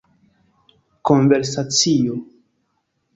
konversacio 1.09 2.15